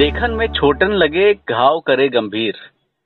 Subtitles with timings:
[0.00, 2.54] देखन में छोटन लगे घाव करे गंभीर।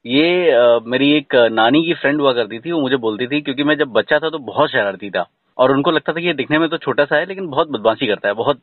[0.04, 3.64] ये आ, मेरी एक नानी की फ्रेंड हुआ करती थी वो मुझे बोलती थी क्योंकि
[3.64, 5.26] मैं जब बच्चा था तो बहुत शरारती था।
[5.58, 8.06] और उनको लगता था कि ये दिखने में तो छोटा सा है लेकिन बहुत बदमाशी
[8.06, 8.60] करता है बहुत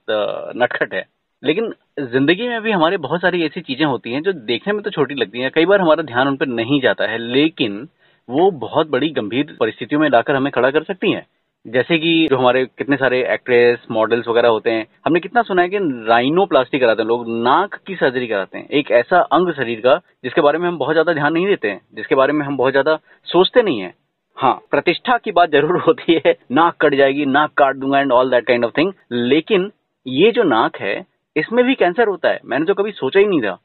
[0.58, 1.04] नटखट है।
[1.44, 4.90] लेकिन ज़िंदगी में भी हमारे बहुत सारी ऐसी चीज़ें होती हैं जो देखने में तो
[4.90, 7.88] छोटी लगती हैं। कई बार हमारा ध्यान उन पर नहीं जाता है लेकिन
[8.30, 11.26] वो बहुत बड़ी गंभीर परिस्थितियों में लाकर हमें खड़ा कर सकती हैं।
[11.66, 15.70] जैसे कि जो हमारे कितने सारे एक्ट्रेस मॉडल्स वगैरह होते हैं, हमने कितना सुना है
[15.70, 19.96] कि राइनोप्लास्टी कराते हैं लोग, नाक की सर्जरी कराते हैं। एक ऐसा अंग शरीर का,
[20.24, 22.72] जिसके बारे में हम बहुत ज़्यादा ध्यान नहीं देते हैं, जिसके बारे में हम बहुत
[22.72, 23.94] ज़्यादा सोचते नहीं है।
[24.38, 28.32] हाँ प्रतिष्ठा की बात ज़रूर होती है, नाक कट जाएगी, नाक काट दूँगा and all
[28.32, 29.72] that kind of thing लेकिन
[30.08, 31.06] ये जो नाक है,
[31.36, 33.58] इसमें भी कैंसर होता है। मैंने तो कभी सोचा ही नहीं था।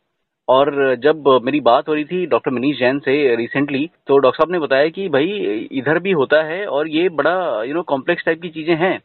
[0.48, 4.52] और जब मेरी बात हो रही थी डॉक्टर मनीष जैन से रिसेंटली तो डॉक्टर साहब
[4.52, 8.42] ने बताया कि भाई इधर भी होता है और ये बड़ा यू नो कॉम्प्लेक्स टाइप
[8.42, 8.98] की चीज़ें हैं।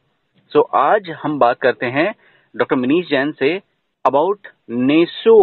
[0.52, 2.14] सो so, आज हम बात करते हैं
[2.56, 3.56] doctor Manish Jain say
[4.06, 5.38] about NESO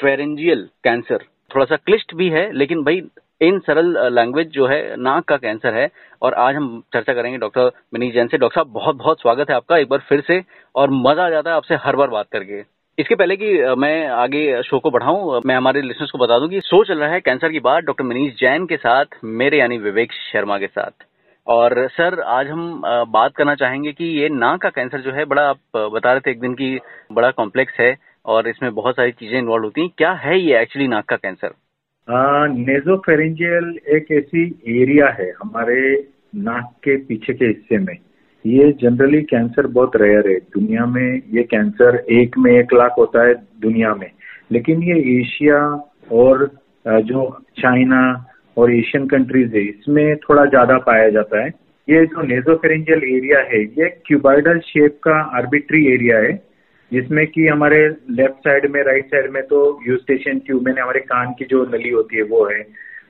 [0.00, 3.02] pharyngeal cancer थोड़ा सा क्लिष्ट भी है लेकिन भाई
[3.40, 5.88] इन सरल लैंग्वेज जो है नाक का कैंसर है
[6.22, 9.56] और आज हम चर्चा करेंगे डॉक्टर मनीष जैन से। डॉक्टर साहब बहुत बहुत स्वागत है
[9.56, 10.42] आपका एक बार फिर से
[10.74, 12.62] और मज़ा आ जाता है आपसे हर बार बात करके।
[12.98, 16.60] इसके पहले कि मैं आगे शो को बढ़ाऊं मैं हमारे लिसनर्स को बता दूँ कि
[16.60, 20.12] शो चल रहा है कैंसर की बात डॉक्टर मनीष जैन के साथ, मेरे यानी विवेक
[20.12, 21.04] शर्मा के साथ।
[21.46, 25.48] और, सर, आज हम बात करना चाहेंगे कि ये नाक का कैंसर जो है, बड़ा
[25.48, 25.58] आप
[25.94, 26.78] बता रहे थे एक दिन की
[27.12, 30.88] बड़ा कॉम्प्लेक्स है और इसमें बहुत सारी चीज़ें इन्वॉल्व होती हैं। क्या है ये एक्चुअली
[30.88, 31.54] नाक का कैंसर?
[32.08, 34.46] नेजोफेरेंजियल एक ऐसी
[34.82, 35.80] एरिया है हमारे
[36.36, 37.96] नाक के पीछे के हिस्से में।
[38.44, 43.26] ये जनरली कैंसर बहुत रेयर है। दुनिया में ये कैंसर एक में एक लाख होता
[43.26, 44.10] है दुनिया में।
[44.52, 45.58] लेकिन ये एशिया
[46.12, 46.50] और
[46.86, 48.02] जो चाइना
[48.56, 51.48] और एशियन कंट्रीज़ है, इसमें थोड़ा ज़्यादा पाया जाता है।
[51.88, 56.32] ये जो नेजोफेरेंजियल एरिया है, ये क्यूबाइडल शेप का आर्बिट्री एरिया है,
[56.90, 57.78] जिसमें कि हमारे
[58.10, 61.90] लेफ़्ट साइड में राइट साइड में तो यूस्टेशन ट्यूब में हमारे कान की जो नली
[61.90, 62.60] होती है, वो है।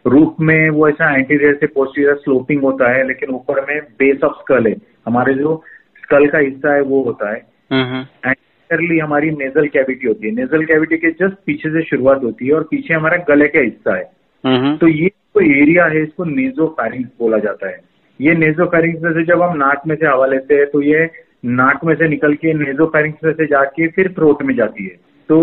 [0.07, 4.33] रूफ में वो ऐसा एंटीरियर से पोस्टीरियर स्लोपिंग होता है लेकिन ऊपर में बेस ऑफ़
[4.33, 4.75] स्कल है।
[5.07, 5.63] हमारे जो
[6.03, 7.39] स्कल का हिस्सा है वो होता है।
[7.73, 12.55] एंटीरियरली हमारी नेजल कैविटी होती है। नेजल कैविटी के जस्ट पीछे से शुरुआत होती है
[12.55, 17.39] और पीछे हमारा गले का हिस्सा है। तो ये जो एरिया है इसको नेजो बोला
[17.39, 17.79] जाता है।
[18.21, 21.09] ये नेजो में से जब हम नाक में से हवा लेते हैं तो ये
[21.45, 24.97] नाक में से निकल के नेजो में से जाके फिर थ्रोट में जाती है।
[25.29, 25.39] तो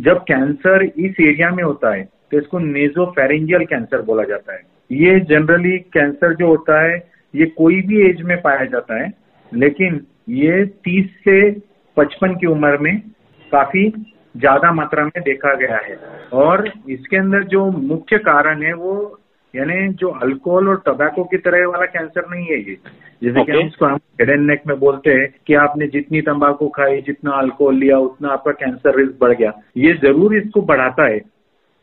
[0.00, 5.18] जब कैंसर इस एरिया में होता है तो इसको नेजोफेरेंजियल कैंसर बोला जाता है। ये
[5.22, 6.96] जनरली कैंसर जो होता है
[7.34, 9.12] ये कोई भी एज में पाया जाता है
[9.52, 10.00] लेकिन
[10.30, 11.38] ये 30 से
[11.96, 12.98] 55 की उम्र में
[13.52, 13.88] काफ़ी
[14.34, 15.96] ज़्यादा मात्रा में देखा गया है।
[16.34, 18.94] और इसके अंदर जो मुख्य कारण है वो
[19.54, 22.76] यानी जो अल्कोहल और टोबैको की तरह वाला कैंसर नहीं है ये।
[23.22, 23.46] जैसे okay.
[23.46, 27.00] कि हम इसको हम हेड एंड नेक में बोलते हैं कि आपने जितनी तंबाकू खाई
[27.00, 31.20] जितना अल्कोहल लिया उतना आपका कैंसर रिस्क बढ़ गया। ये ज़रूर इसको बढ़ाता है।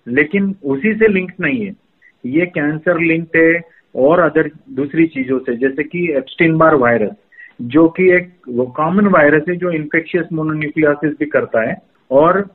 [0.07, 1.75] लेकिन उसी से लिंक नहीं है।
[2.23, 3.62] ये कैंसर लिंक्ड है
[3.95, 7.16] और अदर दूसरी चीज़ों से जैसे कि एप्स्टीन बार वायरस
[7.59, 11.75] जो कि एक वो कॉमन वायरस है जो इन्फेक्शियस मोनोन्यूक्लियासिस भी करता है।
[12.12, 12.45] और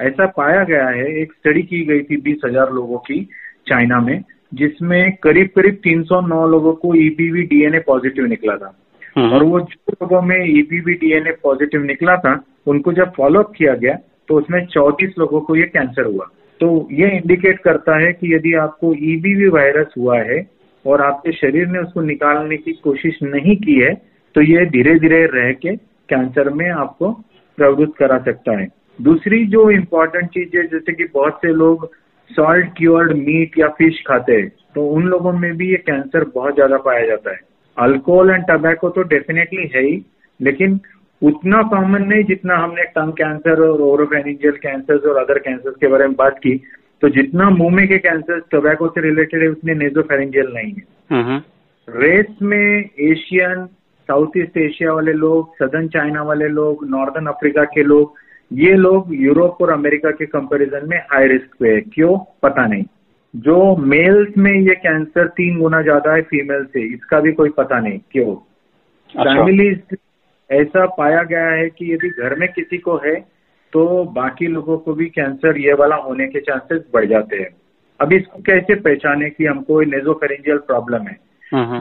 [0.00, 3.20] ऐसा पाया गया है एक स्टडी की गई थी बीस हज़ार लोगों की
[3.68, 4.22] चाइना में
[4.54, 8.72] जिसमें करीब करीब 309 लोगों को ईपीवी e डीएनए पॉजिटिव निकला था।
[9.16, 13.52] हम्म। और वो जो लोगों में ईपीवी e डीएनए पॉजिटिव निकला था उनको जब फॉलोअप
[13.56, 13.94] किया गया
[14.28, 16.28] तो उसमें चौतीस लोगों को ये कैंसर हुआ।
[16.60, 20.38] तो ये इंडिकेट करता है कि यदि आपको ईबीवी e वायरस हुआ है
[20.84, 23.92] और आपके शरीर ने उसको निकालने की कोशिश नहीं की है
[24.34, 25.76] तो ये धीरे धीरे रह के
[26.08, 27.10] कैंसर में आपको
[27.58, 28.66] प्रवृत्त करा सकता है।
[28.98, 31.90] दूसरी जो इम्पोर्टेंट चीज़ है, जैसे कि बहुत से लोग
[32.30, 36.54] सॉल्ट क्योर्ड मीट या फ़िश खाते हैं तो उन लोगों में भी ये कैंसर बहुत
[36.54, 37.40] ज़्यादा पाया जाता है।
[37.76, 40.04] अल्कोहल एंड टबैको तो डेफिनेटली है ही,
[40.40, 40.80] लेकिन
[41.22, 46.06] उतना कॉमन नहीं जितना हमने टंग कैंसर और ओरोफेनिजियल कैंसर और अदर कैंसर के बारे
[46.06, 46.54] में बात की।
[47.02, 51.38] तो जितना मुँह में के कैंसर टोबैको से रिलेटेड है उतने नेजोफेरेंजियल नहीं है।
[51.88, 53.66] रेस में एशियन
[54.08, 58.14] साउथ ईस्ट एशिया वाले लोग सदर्न चाइना वाले लोग नॉर्दर्न अफ्रीका के लोग
[58.52, 62.18] ये लोग यूरोप और अमेरिका के कंपैरिजन में हाई रिस्क पे है। क्यों?
[62.42, 62.84] पता नहीं।
[63.34, 67.80] जो मेल्स में ये कैंसर तीन गुना ज़्यादा है फीमेल से इसका भी कोई पता
[67.80, 68.34] नहीं। क्यों?
[69.14, 69.96] फैमिली अच्छा।
[70.50, 73.14] ऐसा पाया गया है कि यदि घर में किसी को है
[73.72, 77.48] तो बाकी लोगों को भी कैंसर ये वाला होने के चांसेस बढ़ जाते हैं
[78.00, 81.16] अब इसको कैसे पहचाने कि हमको नेजोफेरेंजियल प्रॉब्लम है।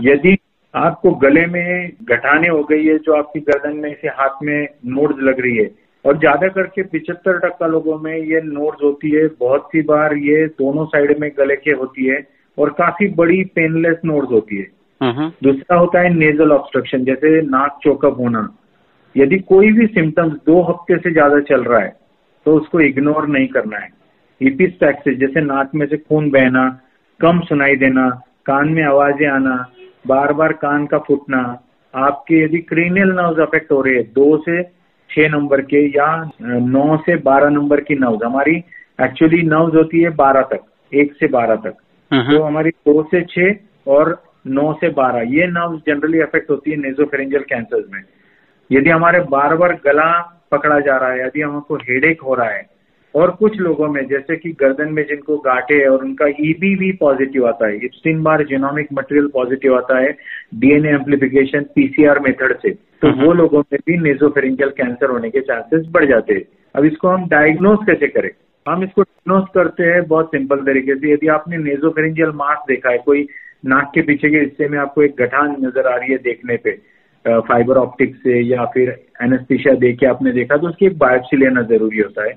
[0.04, 0.38] यदि
[0.74, 5.22] आपको गले में घटाने हो गई है जो आपकी गर्दन में से हाथ में नोड्स
[5.24, 5.70] लग रही है
[6.06, 10.46] और ज़्यादा करके पिछहत्तर टक्का लोगों में ये नोड्स होती है बहुत सी बार ये
[10.60, 12.20] दोनों साइड में गले के होती है
[12.58, 14.68] और काफ़ी बड़ी पेनलेस नोड्स होती है।
[15.44, 18.48] दूसरा होता है नेजल ऑब्स्ट्रक्शन जैसे नाक चौकअप होना।
[19.16, 21.96] यदि कोई भी सिम्टम्स दो हफ़्ते से ज़्यादा चल रहा है
[22.46, 23.90] तो उसको इग्नोर नहीं करना है।
[24.42, 26.68] इपिस्टैक्सिस जैसे नाक में से खून बहना
[27.19, 28.10] कम सुनाई देना
[28.46, 29.56] कान में आवाज़ें आना
[30.07, 31.40] बार बार कान का फूटना
[31.94, 34.62] आपके यदि क्रीनियल नर्व अफेक्ट हो रहे हैं दो से
[35.10, 36.10] छह नंबर के या
[36.42, 38.56] नौ से बारह नंबर की नर्व हमारी
[39.00, 41.75] एक्चुअली नर्व होती है बारह तक एक से बारह तक।
[42.12, 44.12] तो हमारी दो से छह और
[44.45, 48.01] नौ से बारह। ये नर्व जनरली अफेक्ट होती है नेजोफेरेंजियल कैंसर में।
[48.69, 50.12] यदि हमारे बार बार गला
[50.51, 52.63] पकड़ा जा रहा है यदि हमको हेडेक हो रहा है
[53.15, 56.97] और कुछ लोगों में जैसे कि गर्दन में जिनको गांठे है और उनका ईबीवी e
[57.00, 60.09] पॉजिटिव आता है Epstein Barr genomic material positive आता है
[60.56, 62.71] डीएनए एम्प्लीफिकेशन पीसीआर मेथड से
[63.01, 66.44] तो वो लोगों में भी नेजोफेरेंजियल कैंसर होने के चांसेस बढ़ जाते हैं।
[66.75, 68.30] अब इसको हम डायग्नोज कैसे करें?
[68.65, 72.97] हम इसको डायग्नोज करते हैं बहुत सिंपल तरीके से। यदि आपने नेजोफेरेंजियल मास देखा है
[73.06, 73.27] कोई
[73.66, 76.72] नाक के पीछे के हिस्से में आपको एक गठान नज़र आ रही है देखने पे
[77.26, 78.90] फाइबर ऑप्टिक से या फिर
[79.24, 82.34] एनेस्थीशिया दे के आपने देखा तो उसकी एक बायोप्सी लेना ज़रूरी होता है।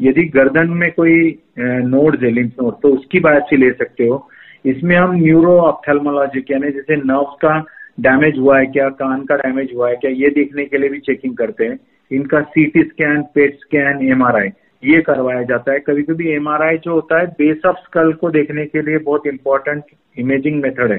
[0.00, 4.16] यदि गर्दन में कोई नोड है लिम्फ नोड तो उसकी बायोप्सी ले सकते हो।
[4.64, 7.58] इसमें हम न्यूरो ऑप्थेलमोलॉजिक यानी जैसे नर्व का
[8.00, 10.98] डैमेज हुआ है क्या, कान का डैमेज हुआ है क्या, ये देखने के लिए भी
[11.00, 11.78] चेकिंग करते हैं।
[12.10, 14.48] इनका CT scan PET scan MRI
[14.84, 18.64] ये करवाया जाता है। कभी कभी एमआरआई जो होता है बेस ऑफ़ स्कल को देखने
[18.66, 19.82] के लिए बहुत इंपॉर्टेंट
[20.18, 20.98] इमेजिंग मेथड है।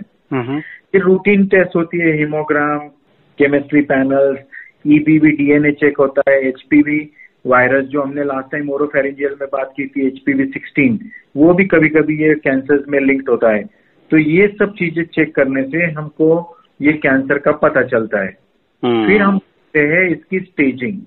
[0.95, 2.87] ये रूटीन टेस्ट होती है haemogram
[3.39, 4.39] chemistry panels
[4.87, 6.99] EBV DNA check होता है एचपीवी
[7.45, 10.99] वायरस जो हमने लास्ट टाइम ओरोफेरेंजियल में बात की थी एचपीवी सिक्सटीन
[11.37, 13.63] वो भी कभी कभी ये कैंसर में लिंक्ड होता है।
[14.11, 18.37] तो ये सब चीज़ें चेक करने से हमको ये कैंसर का पता चलता है।
[18.83, 19.39] हम्म। फिर हम
[19.73, 20.97] हैं इसकी स्टेजिंग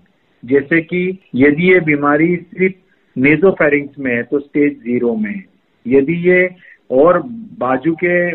[0.44, 2.74] जैसे कि यदि ये बीमारी सिर्फ़
[3.20, 5.42] नेजोफेरिंग्स में है तो स्टेज ज़ीरो में
[5.86, 6.50] यदि ये
[6.90, 7.22] और
[7.58, 8.30] बाजू के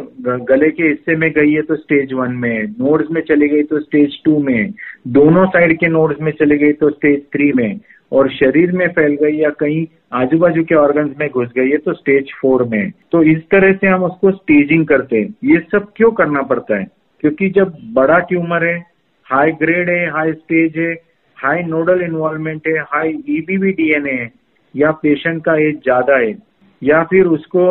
[0.45, 3.79] गले के हिस्से में गई है तो स्टेज वन में नोड्स में चली गई तो
[3.79, 4.73] स्टेज टू में
[5.07, 7.79] दोनों साइड के नोड्स में चली गई तो स्टेज थ्री में
[8.11, 11.77] और शरीर में फैल गई या कहीं आजू बाजू के ऑर्गन में घुस गई है
[11.77, 15.91] तो स्टेज फोर में तो इस तरह से हम उसको स्टेजिंग करते हैं। ये सब
[15.95, 16.87] क्यों करना पड़ता है?
[17.19, 18.77] क्योंकि जब बड़ा ट्यूमर है
[19.23, 21.12] हाई ग्रेड है हाई स्टेज है
[21.43, 24.31] हाई नोडल इन्वॉल्वमेंट है हाई ईबीवी डीएनए है
[24.75, 26.33] या पेशेंट का एज ज़्यादा है
[26.81, 27.63] या फिर उसको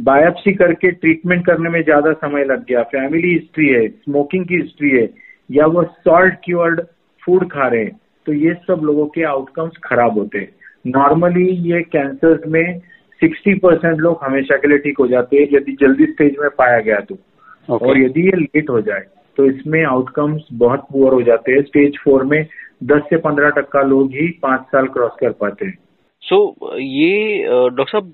[0.00, 4.90] बायोप्सी करके ट्रीटमेंट करने में ज़्यादा समय लग गया फैमिली हिस्ट्री है स्मोकिंग की हिस्ट्री
[4.90, 5.08] है
[5.50, 6.80] या वो सॉल्ट क्योर्ड
[7.22, 7.96] फ़ूड खा रहे हैं
[8.26, 10.54] तो ये सब लोगों के आउटकम्स खराब होते हैं
[10.86, 12.80] नॉर्मली ये कैंसर में
[13.20, 16.80] 60 परसेंट लोग हमेशा के लिए ठीक हो जाते हैं यदि जल्दी स्टेज में पाया
[16.80, 17.82] गया तो okay.
[17.82, 19.04] और यदि ये लेट हो जाए
[19.36, 22.42] तो इसमें आउटकम्स बहुत पुअर हो जाते हैं। स्टेज फोर में
[22.84, 25.78] 10 से 15 टक्का लोग ही पाँच साल क्रॉस कर पाते हैं।
[26.22, 28.12] सो so, ये डॉक्टर साहब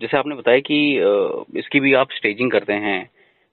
[0.00, 0.78] जैसे आपने बताया कि
[1.58, 3.00] इसकी भी आप स्टेजिंग करते हैं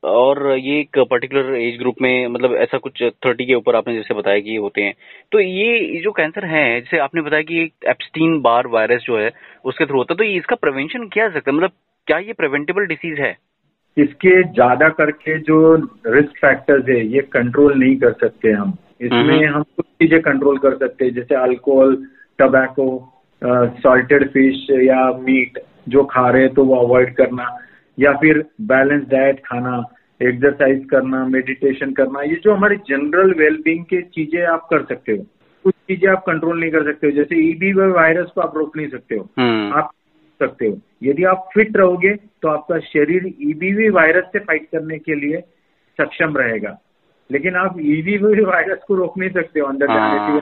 [0.04, 4.13] और ये एक पर्टिकुलर एज ग्रुप में मतलब ऐसा कुछ थर्टी के ऊपर आपने जैसे
[4.13, 4.94] बताया कि ये होते हैं।
[5.31, 9.31] तो ये जो कैंसर है जैसे आपने बताया कि एप्स्टीन बार वायरस जो है
[9.66, 11.58] उसके थ्रू होता है तो इसका प्रिवेंशन क्या सकता है?
[11.58, 11.72] मतलब
[12.08, 13.36] क्या ये प्रिवेंटेबल डिसीज है?
[13.98, 15.60] इसके ज़्यादा करके जो
[16.08, 20.78] रिस्क फैक्टर्स है ये कंट्रोल नहीं कर सकते हम। इसमें हम कुछ चीज़ें कंट्रोल कर
[20.78, 21.96] सकते हैं जैसे अल्कोहल
[22.40, 22.88] टबैको
[23.82, 25.60] सॉल्टेड फ़िश या मीट
[25.90, 27.48] जो खा रहे हैं तो वो अवॉइड करना
[27.98, 29.84] या फिर बैलेंस डाइट खाना
[30.22, 35.25] एक्सरसाइज करना मेडिटेशन करना ये जो हमारी जनरल वेलबींग की चीज़ें आप कर सकते हो।
[35.66, 38.77] कुछ चीज़ें आप कंट्रोल नहीं कर सकते हो जैसे ईबी e वायरस को आप रोक
[38.77, 39.92] नहीं सकते हो। हम्म। आप
[40.42, 42.13] सकते हो। यदि आप फिट रहोगे
[42.44, 45.39] तो आपका शरीर ईबीवी e वायरस से फाइट करने के लिए
[46.00, 46.77] सक्षम रहेगा।
[47.29, 50.38] लेकिन आप ईबीवी e वायरस को रोक नहीं सकते हो। अंदर जाने के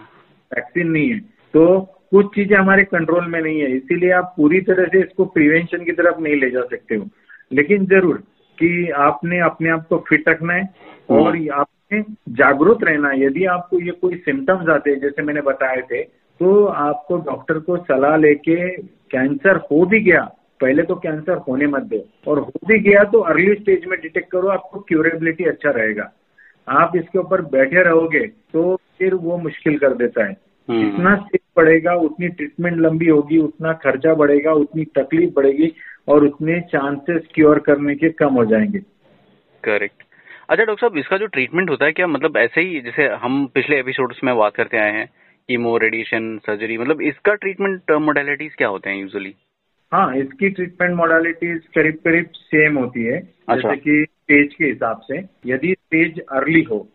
[0.52, 1.20] वैक्सीन नहीं है।
[1.54, 1.80] तो
[2.12, 5.92] कुछ चीज़ें हमारे कंट्रोल में नहीं है इसीलिए आप पूरी तरह से इसको प्रिवेंशन की
[5.92, 7.08] तरफ़ नहीं ले जा सकते हो।
[7.52, 8.18] लेकिन ज़रूर
[8.58, 12.02] कि आपने अपने आप को फिट रखना है हाँ। और आपने
[12.36, 16.04] जागरूक रहना है। यदि आपको ये कोई सिम्टम्स आते हैं जैसे मैंने बताए थे
[16.42, 18.56] तो आपको डॉक्टर को सलाह लेके
[19.12, 20.22] कैंसर हो भी गया
[20.60, 24.32] पहले तो कैंसर होने मत दो। और हो भी गया तो अर्ली स्टेज में डिटेक्ट
[24.32, 26.12] करो आपको क्यूरेबिलिटी अच्छा रहेगा।
[26.68, 30.36] आप इसके ऊपर बैठे रहोगे तो फिर वो मुश्किल कर देता है।
[30.70, 35.72] हम्म। जितना स्टेज बढ़ेगा उतनी ट्रीटमेंट लंबी होगी उतना खर्चा बढ़ेगा उतनी तकलीफ़ बढ़ेगी
[36.08, 38.80] और उतने चांसेस क्योर करने के कम हो जाएँगे।
[39.64, 40.04] करेक्ट
[40.50, 43.80] अच्छा डॉक्टर साहब इसका जो ट्रीटमेंट होता है क्या मतलब ऐसे ही जैसे हम पिछले
[43.80, 45.08] एपिसोड्स में बात करते आए हैं
[45.50, 49.34] कीमो रेडिएशन सर्जरी मतलब इसका ट्रीटमेंट मोडेलिटीज क्या होते हैं यूजुअली
[49.92, 55.02] हाँ इसकी ट्रीटमेंट मोडालिटीज करीब करीब सेम होती है अच्छा। जैसे कि स्टेज के हिसाब
[55.08, 56.88] से यदि स्टेज अर्ली हो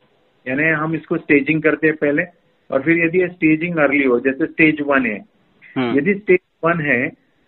[0.46, 2.22] यानी हम इसको स्टेजिंग करते हैं पहले
[2.70, 5.18] और फिर यदि स्टेजिंग अर्ली हो जैसे स्टेज वन है
[5.76, 7.00] हम्म। यदि स्टेज वन है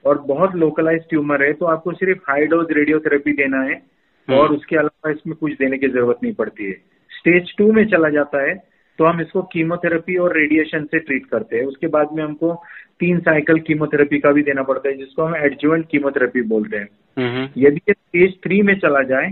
[0.05, 4.53] और बहुत लोकलाइज ट्यूमर है तो आपको सिर्फ़ हाई डोज रेडियोथेरेपी देना है हम्म। और
[4.53, 6.73] उसके अलावा इसमें कुछ देने की ज़रूरत नहीं पड़ती है
[7.11, 8.55] स्टेज टू में चला जाता है
[9.03, 12.53] तो हम इसको कीमोथेरेपी और रेडिएशन से ट्रीट करते हैं। उसके बाद में हमको
[13.01, 17.81] तीन साइकिल कीमोथेरेपी का भी देना पड़ता है जिसको हम एडजुवेंट कीमोथेरेपी बोलते हैं। यदि
[17.89, 19.31] ये स्टेज थ्री में चला जाए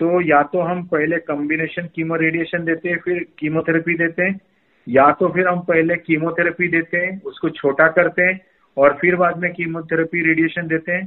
[0.00, 4.40] तो या तो हम पहले कॉम्बिनेशन कीमो रेडिएशन देते हैं फिर कीमोथेरेपी देते हैं
[4.86, 8.38] या तो फिर हम पहले कीमोथेरेपी देते हैं उसको छोटा करते हैं
[8.76, 11.06] और फिर बाद में कीमोथेरेपी रेडिएशन देते हैं।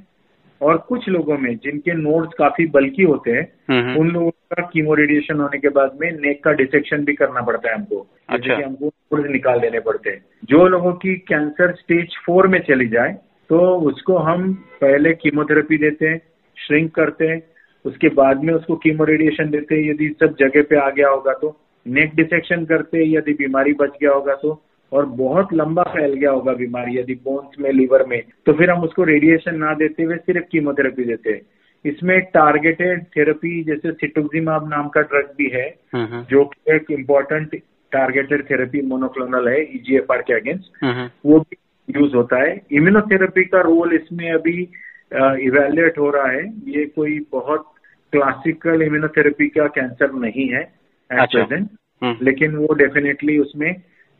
[0.62, 4.93] और कुछ लोगों में जिनके नोड्स काफ़ी बल्कि होते हैं हम्म, उन लोगों का कीमो
[4.93, 8.85] रेडिएशन होने के बाद में नेक का डिसेक्शन भी करना पड़ता है हमको। अच्छा। हमको
[8.85, 13.17] नोड्स निकाल देने पड़ते हैं। जो लोगों की कैंसर स्टेज फोर में चली जाए
[13.50, 16.21] तो उसको हम पहले कीमोथेरेपी देते हैं
[16.57, 17.41] श्रिंक करते हैं
[17.85, 21.33] उसके बाद में उसको कीमो रेडिएशन देते हैं। यदि सब जगह पे आ गया होगा
[21.33, 24.62] तो नेक डिसेक्शन करते हैं यदि बीमारी बच गया होगा तो
[24.92, 28.84] और बहुत लंबा फैल गया होगा बीमारी यदि बोन्स में लीवर में तो फिर हम
[28.84, 31.42] उसको रेडिएशन ना देते हुए सिर्फ़ कीमोथेरेपी देते हैं।
[31.86, 36.92] इसमें टारगेटेड थेरेपी जैसे सिटुक्सिमाब नाम का ड्रग भी है हम्म, हम्म, जो कि एक
[36.92, 37.56] इम्पोर्टेंट
[37.92, 41.58] टारगेटेड थेरेपी मोनोक्लोनल है ईजीएफआर के अगेंस्ट हम्म, वो भी
[41.89, 44.58] यूज़ होता है। इम्यूनोथेरेपी का रोल इसमें अभी
[45.48, 47.72] इवेल्युएट हो रहा है। ये कोई बहुत
[48.13, 51.70] क्लासिकल इम्यूनोथेरेपी का कैंसर नहीं है एट अच्छा। प्रेजेंट
[52.04, 53.72] हम्म, लेकिन वो डेफिनेटली उसमें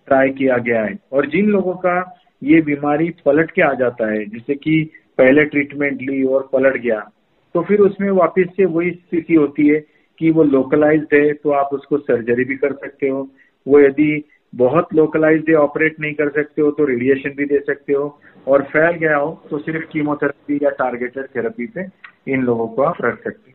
[0.08, 1.98] ट्राई किया गया है। और जिन लोगों का
[2.42, 4.84] ये बीमारी पलट के आ जाता है, जैसे कि
[5.18, 7.00] पहले ट्रीटमेंट ली और पलट गया
[7.56, 9.80] तो फिर उसमें वापस से वही स्थिति होती है
[10.22, 13.28] कि वो लोकलाइज्ड है तो आप उसको सर्जरी भी कर सकते हो।
[13.66, 17.94] वो यदि बहुत लोकलाइज्ड है ऑपरेट नहीं कर सकते हो तो रेडिएशन भी दे सकते
[17.94, 21.86] हो। और फैल गया हो तो सिर्फ़ कीमोथेरेपी या टारगेटेड थेरेपी पे
[22.28, 23.55] इन लोगों को आप रख सकते हो।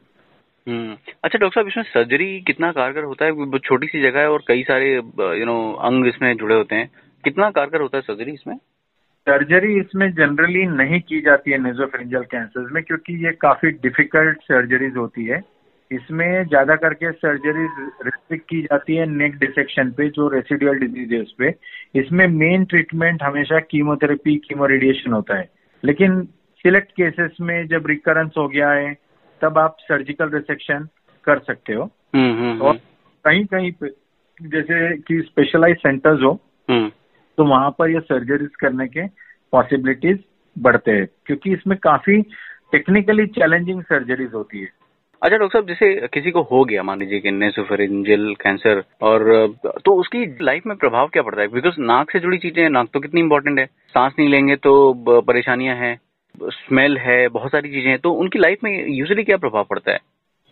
[0.67, 3.59] अच्छा डॉक्टर साहब, इसमें सर्जरी कितना कारगर होता है?
[3.59, 6.90] छोटी सी जगह है और कई सारे यू नो अंग इसमें जुड़े होते हैं।
[7.25, 8.57] कितना कारगर होता है सर्जरी इसमें?
[9.26, 14.97] सर्जरी इसमें जनरली नहीं की जाती है नेजोफेरेंजियल कैंसर में, क्योंकि ये काफ़ी डिफ़िकल्ट सर्जरीज
[14.97, 15.43] होती है।
[15.90, 17.71] इसमें ज़्यादा करके सर्जरीज
[18.05, 21.55] रिस्ट्रिक्ट की जाती है नेक डिसेक्शन पे, जो रेसिडुअल डिज़ीज़ उस पे।
[22.00, 25.49] इसमें मेन ट्रीटमेंट हमेशा कीमोथेरेपी कीमो रेडिएशन होता है।
[25.83, 26.23] लेकिन
[26.64, 28.93] सिलेक्ट केसेस में जब रिकरेंस हो गया है
[29.42, 30.88] तब आप सर्जिकल रिसेक्शन
[31.26, 31.82] कर सकते हो।
[32.14, 32.76] हम्म, हम्म, और
[33.25, 33.88] कहीं कहीं पे
[34.42, 36.32] जैसे कि स्पेशलाइज सेंटर्स हो
[36.68, 36.88] हम्म,
[37.38, 39.06] तो वहाँ पर ये सर्जरीज करने के
[39.52, 40.18] पॉसिबिलिटीज
[40.56, 42.20] बढ़ते हैं क्योंकि इसमें काफ़ी
[42.73, 44.68] टेक्निकली चैलेंजिंग सर्जरीज होती है।
[45.23, 49.25] अच्छा डॉक्टर साहब जैसे किसी को हो गया मान लीजिए कि नेसोफेरेंजियल कैंसर और
[49.85, 51.49] तो उसकी लाइफ में प्रभाव क्या पड़ता है?
[51.49, 54.73] बिकॉज़ नाक से जुड़ी चीज़ें नाक तो कितनी इंपॉर्टेंट है। सांस नहीं लेंगे तो
[55.20, 55.99] परेशानियाँ हैं।
[56.42, 59.99] स्मेल है बहुत सारी चीज़ें हैं तो उनकी लाइफ में यूजली क्या प्रभाव पड़ता है?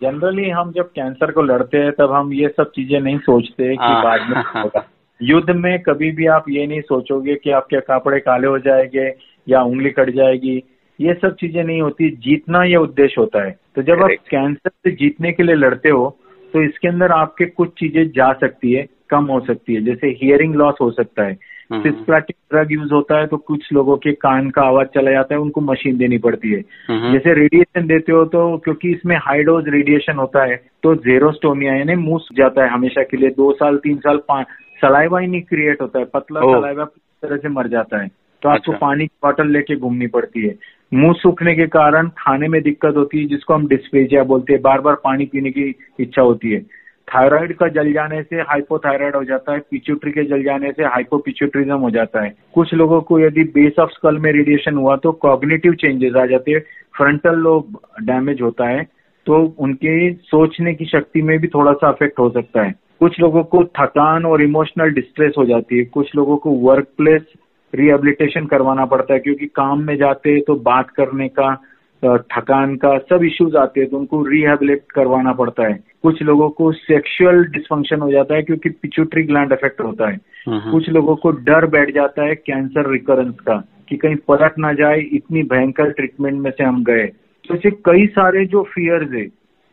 [0.02, 3.76] जनरली हम जब कैंसर को लड़ते हैं तब हम ये सब चीज़ें नहीं सोचते कि
[3.76, 4.86] हाँ। बाद में होगा।
[5.22, 9.12] युद्ध में कभी भी आप ये नहीं सोचोगे कि आपके कपड़े काले हो जाएँगे
[9.48, 10.62] या उंगली कट जाएगी।
[11.00, 14.90] ये सब चीज़ें नहीं होती जीतना ये उद्देश्य होता है। तो जब आप कैंसर से
[14.90, 16.18] जीतने के लिए लड़ते हो
[16.54, 20.54] तो इसके अंदर आपके कुछ चीज़ें जा सकती है कम हो सकती है। जैसे हियरिंग
[20.54, 21.36] लॉस हो सकता है।
[21.72, 25.40] सिस्प्लाटिक ड्रग यूज़ होता है तो कुछ लोगों के कान का आवाज़ चला जाता है
[25.40, 29.68] उनको मशीन देनी पड़ती है। हम्म, जैसे रेडिएशन देते हो तो क्योंकि इसमें हाई डोज
[29.68, 33.76] रेडिएशन होता है तो जेरोस्टोमिया यानी मुँह सूख जाता है हमेशा के लिए दो साल
[33.76, 34.46] तीन साल पाँच
[34.82, 38.08] सलाइवा ही नहीं क्रिएट होता है पतला सलाइवा पूरी तरह से मर जाता है।
[38.42, 40.54] तो आपको अच्छा। पानी की बॉटल लेके घूमनी पड़ती है।
[40.94, 44.80] मुँह सूखने के कारण खाने में दिक्कत होती है जिसको हम डिस्पेजिया बोलते हैं बार
[44.80, 46.66] बार पानी पीने की इच्छा होती है।
[47.08, 51.76] थायराइड का जल जाने से हाइपोथायराइड हो जाता है पिच्यूट्री के जल जाने से हाइपोपिच्यूटरिज्म
[51.76, 55.74] हो जाता है। कुछ लोगों को यदि बेस ऑफ़ स्कल में रेडिएशन हुआ तो कॉग्निटिव
[55.74, 56.60] चेंजेस आ जाते हैं
[56.96, 58.82] फ्रंटल लोब डैमेज होता है
[59.26, 63.42] तो उनके सोचने की शक्ति में भी थोड़ा सा अफेक्ट हो सकता है। कुछ लोगों
[63.44, 67.22] को थकान और इमोशनल डिस्ट्रेस हो जाती है, कुछ लोगों को वर्क प्लेस
[67.72, 71.52] रिहेबिलिटेशन करवाना पड़ता है, क्योंकि काम में जाते हैं तो बात करने का
[72.04, 76.72] थकान का सब इश्यूज़ आते हैं तो उनको रिहेबिलेट करवाना पड़ता है। कुछ लोगों को
[76.72, 81.30] सेक्सुअल डिस्फंक्शन हो जाता है क्योंकि पिट्यूटरी ग्लैंड इफ़ेक्ट होता है। हम्म, कुछ लोगों को
[81.30, 86.40] डर बैठ जाता है कैंसर रिकरेंस का कि कहीं पलट ना जाए इतनी भयंकर ट्रीटमेंट
[86.40, 87.06] में से हम गए।
[87.48, 89.26] तो ऐसे कई सारे जो फियर्स है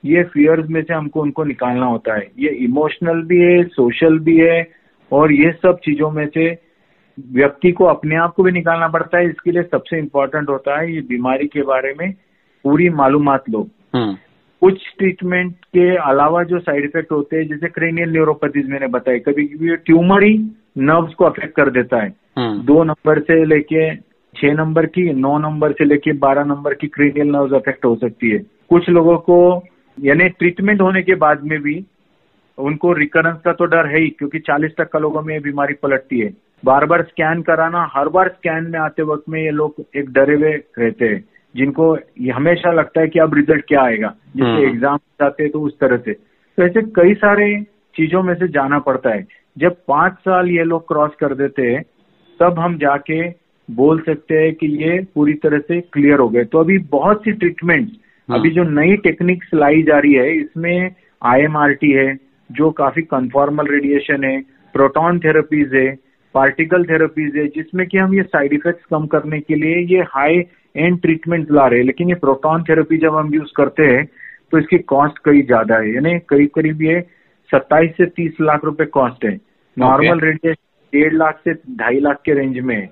[0.06, 4.38] ये फियर्स में से हमको उनको निकालना होता है। ये इमोशनल भी है सोशल भी
[4.38, 4.68] है
[5.12, 6.65] और ये सब चीज़ों में से
[7.20, 10.94] व्यक्ति को अपने आप को भी निकालना पड़ता है इसके लिए सबसे इम्पोर्टेंट होता है
[10.94, 12.14] ये बीमारी के बारे में
[12.64, 14.16] पूरी मालूम लो। हम्म,
[14.62, 19.46] कुछ ट्रीटमेंट के अलावा जो साइड इफ़ेक्ट होते हैं जैसे क्रेनियल न्यूरोपैथीज मैंने बताया कभी
[19.46, 20.38] कभी ट्यूमर ही
[20.78, 23.96] नर्व्स को अफेक्ट कर देता है। हम्म, दो नंबर से लेके
[24.36, 28.30] छह नंबर की नौ नंबर से लेके बारह नंबर की क्रेनियल नर्व्स अफेक्ट हो सकती
[28.30, 29.64] है। कुछ लोगों को
[30.00, 31.86] यानी ट्रीटमेंट होने के बाद में भी
[32.58, 36.20] उनको रिकरेंस का तो डर है ही क्योंकि 40 टक्का लोगों में ये बीमारी पलटती
[36.20, 36.34] है।
[36.66, 40.36] बार बार स्कैन कराना हर बार स्कैन में आते वक्त में ये लोग एक डरे
[40.36, 41.24] हुए रहते हैं
[41.56, 45.52] जिनको ये हमेशा लगता है कि अब रिज़ल्ट क्या आएगा जैसे हम्म। एग्ज़ाम जाते हैं
[45.52, 47.48] तो उस तरह से तो ऐसे कई सारे
[47.96, 49.26] चीज़ों में से जाना पड़ता है
[49.58, 51.82] जब पाँच साल ये लोग क्रॉस कर देते हैं
[52.40, 53.22] तब हम जाके
[53.70, 57.32] बोल सकते हैं कि ये पूरी तरह से क्लियर हो गए तो अभी बहुत सी
[57.34, 57.92] ट्रीटमेंट
[58.30, 60.96] हाँ। अभी जो नई टेक्निक्स लाई जा रही है इसमें
[61.26, 62.14] आईएमआरटी है
[62.50, 64.40] जो काफ़ी कन्फॉर्मल रेडिएशन है
[64.76, 65.88] प्रोटॉन थेरेपीज है
[66.36, 70.44] पार्टिकल थेरेपीज है जिसमें कि हम ये साइड इफेक्ट्स कम करने के लिए ये हाई
[70.76, 74.06] एंड ट्रीटमेंट ला रहे हैं। लेकिन ये प्रोटॉन थेरेपी जब हम यूज़ करते हैं
[74.52, 77.00] तो इसकी कॉस्ट कई ज़्यादा है। यानी करीब करीब ये
[77.50, 79.34] सत्ताईस से तीस लाख रुपए कॉस्ट है।
[79.78, 80.62] नॉर्मल रेडिएशन
[80.94, 82.90] डेढ़ लाख से ढाई लाख के रेंज में है।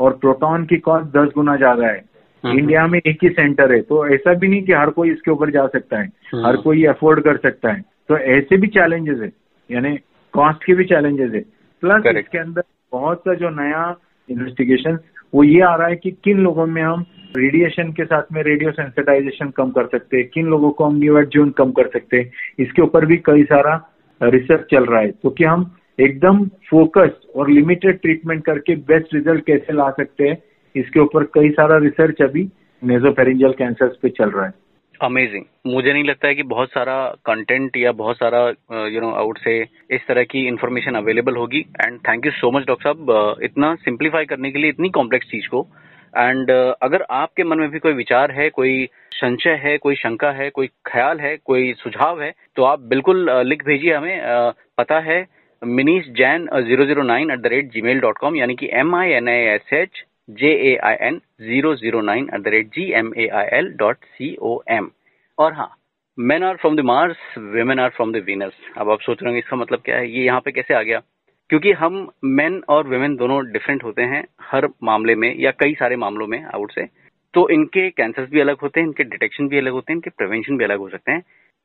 [0.00, 2.02] और प्रोटॉन की कॉस्ट दस गुना ज़्यादा है।
[2.44, 5.30] इंडिया हम्म। में एक ही सेंटर है। तो ऐसा भी नहीं कि हर कोई इसके
[5.30, 9.18] ऊपर जा सकता है। हम्म। हर कोई अफोर्ड कर सकता है। तो ऐसे भी चैलेंजेस
[9.18, 9.30] है।
[9.70, 9.96] यानी
[10.34, 11.40] कॉस्ट के भी चैलेंजेस है।
[11.82, 13.94] प्लस इसके अंदर बहुत सा जो नया
[14.28, 14.98] इन्वेस्टिगेशन
[15.34, 17.04] वो ये आ रहा है कि किन लोगों में हम
[17.36, 21.44] रेडिएशन के साथ में रेडियो सेंसिटाइजेशन कम कर सकते हैं, किन लोगों को हम न्यू
[21.58, 23.74] कम कर सकते हैं। इसके ऊपर भी कई सारा
[24.20, 29.44] रिसर्च चल रहा है। तो कि हम एकदम फोकस्ड और लिमिटेड ट्रीटमेंट करके बेस्ट रिज़ल्ट
[29.46, 30.36] कैसे ला सकते हैं,
[30.74, 32.48] इसके ऊपर कई सारा रिसर्च अभी
[32.82, 34.52] नेजोफेरिंजियल कैंसर पे चल रहा है।
[35.02, 38.40] अमेजिंग मुझे नहीं लगता है कि बहुत सारा कंटेंट या बहुत सारा
[38.88, 39.58] यू नो आउट से
[39.90, 44.24] इस तरह की इन्फॉर्मेशन अवेलेबल होगी। And thank you so much doctor साहब। इतना सिंप्लीफाई
[44.24, 45.66] करने के लिए इतनी कॉम्प्लेक्स चीज़ को।
[46.14, 50.30] एंड uh, अगर आपके मन में भी कोई विचार है कोई संशय है कोई शंका
[50.32, 54.52] है कोई ख्याल है कोई सुझाव है तो आप बिल्कुल uh, लिख भेजिए हमें। Uh,
[54.78, 55.24] पता है
[55.62, 59.10] Minish Jain zero zero nine at the rate Gmail dot com यानी कि M I
[59.12, 62.90] N I S H J A I N zero zero nine at the rate G
[62.98, 64.90] M A I L dot C O M
[65.38, 65.70] और हाँ
[66.18, 69.38] men are from the Mars women are from the Venus अब आप सोच रहे होंगे,
[69.38, 70.10] इसका मतलब क्या है?
[70.10, 71.02] ये यहाँ पे कैसे आ गया?
[71.50, 75.96] क्योंकि हम मेन और वेमेन दोनों डिफरेंट होते हैं हर मामले में या कई सारे
[75.96, 76.86] मामलों में आउट से
[77.34, 80.56] तो इनके कैंसर भी अलग होते हैं, इनके डिटेक्शन भी अलग होते हैं, इनके प्रिवेंशन
[80.56, 81.22] भी अलग हो सकते हैं।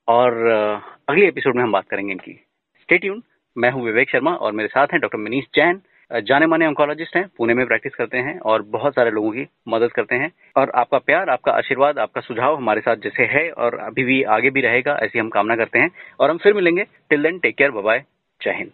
[0.08, 0.34] और
[1.10, 2.34] अगले एपिसोड में हम बात करेंगे इनकी।
[2.82, 3.22] स्टेट्यून
[3.56, 5.82] मैं हूँ विवेक शर्मा और मेरे साथ हैं डॉक्टर मनीष जैन।
[6.14, 9.92] जाने माने ऑन्कोलॉजिस्ट हैं, पुणे में प्रैक्टिस करते हैं और बहुत सारे लोगों की मदद
[9.92, 14.04] करते हैं। और आपका प्यार, आपका आशीर्वाद, आपका सुझाव हमारे साथ जैसे है और अभी
[14.04, 17.40] भी आगे भी रहेगा, ऐसी हम कामना करते हैं। और हम फिर मिलेंगे। Till then
[17.40, 18.04] take care bye
[18.42, 18.72] जय हिंद।